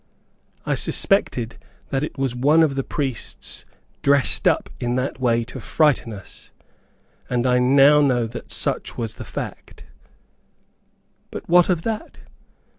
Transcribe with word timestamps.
I 0.65 0.73
suspected 0.73 1.59
that 1.89 2.03
it 2.03 2.17
was 2.17 2.33
one 2.33 2.63
of 2.63 2.73
the 2.73 2.83
priests 2.83 3.67
dressed 4.01 4.47
up 4.47 4.67
in 4.79 4.95
that 4.95 5.19
way 5.19 5.43
to 5.43 5.59
frighten 5.59 6.11
us, 6.11 6.51
and 7.29 7.45
I 7.45 7.59
now 7.59 8.01
know 8.01 8.25
that 8.25 8.51
such 8.51 8.97
was 8.97 9.13
the 9.13 9.23
fact. 9.23 9.83
But 11.29 11.47
what 11.47 11.69
of 11.69 11.83
that? 11.83 12.17